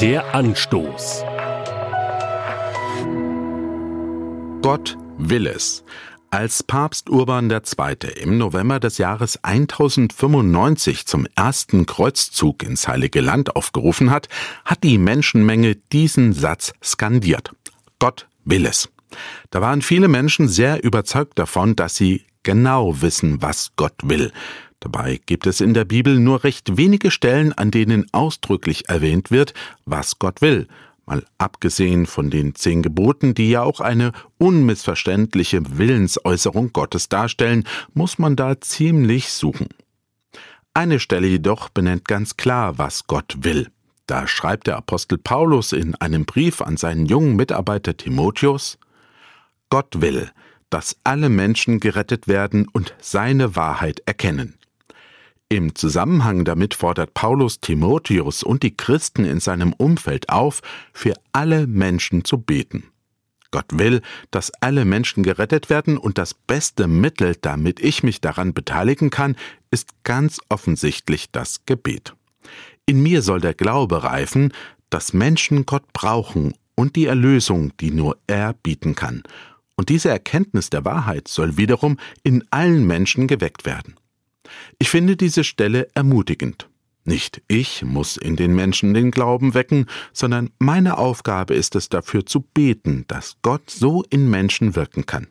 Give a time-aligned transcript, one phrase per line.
[0.00, 1.24] Der Anstoß.
[4.62, 5.84] Gott will es.
[6.30, 8.10] Als Papst Urban II.
[8.18, 14.30] im November des Jahres 1095 zum ersten Kreuzzug ins Heilige Land aufgerufen hat,
[14.64, 17.50] hat die Menschenmenge diesen Satz skandiert.
[17.98, 18.88] Gott will es.
[19.50, 24.32] Da waren viele Menschen sehr überzeugt davon, dass sie genau wissen, was Gott will.
[24.80, 29.52] Dabei gibt es in der Bibel nur recht wenige Stellen, an denen ausdrücklich erwähnt wird,
[29.84, 30.66] was Gott will,
[31.04, 38.18] mal abgesehen von den zehn Geboten, die ja auch eine unmissverständliche Willensäußerung Gottes darstellen, muss
[38.18, 39.68] man da ziemlich suchen.
[40.72, 43.68] Eine Stelle jedoch benennt ganz klar, was Gott will.
[44.06, 48.78] Da schreibt der Apostel Paulus in einem Brief an seinen jungen Mitarbeiter Timotheus
[49.68, 50.30] Gott will,
[50.68, 54.59] dass alle Menschen gerettet werden und seine Wahrheit erkennen.
[55.52, 61.66] Im Zusammenhang damit fordert Paulus Timotheus und die Christen in seinem Umfeld auf, für alle
[61.66, 62.84] Menschen zu beten.
[63.50, 68.54] Gott will, dass alle Menschen gerettet werden und das beste Mittel, damit ich mich daran
[68.54, 69.34] beteiligen kann,
[69.72, 72.14] ist ganz offensichtlich das Gebet.
[72.86, 74.52] In mir soll der Glaube reifen,
[74.88, 79.24] dass Menschen Gott brauchen und die Erlösung, die nur er bieten kann.
[79.74, 83.96] Und diese Erkenntnis der Wahrheit soll wiederum in allen Menschen geweckt werden.
[84.78, 86.68] Ich finde diese Stelle ermutigend.
[87.04, 92.26] Nicht ich muss in den Menschen den Glauben wecken, sondern meine Aufgabe ist es dafür
[92.26, 95.26] zu beten, dass Gott so in Menschen wirken kann.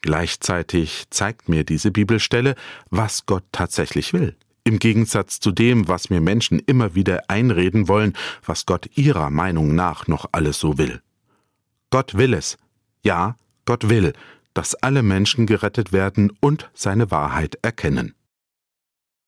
[0.00, 2.54] Gleichzeitig zeigt mir diese Bibelstelle,
[2.90, 4.36] was Gott tatsächlich will.
[4.62, 8.14] Im Gegensatz zu dem, was mir Menschen immer wieder einreden wollen,
[8.44, 11.02] was Gott ihrer Meinung nach noch alles so will.
[11.90, 12.56] Gott will es.
[13.02, 14.12] Ja, Gott will,
[14.54, 18.15] dass alle Menschen gerettet werden und seine Wahrheit erkennen.